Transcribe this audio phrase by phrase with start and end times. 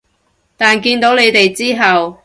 [0.57, 2.17] 但見到你哋之後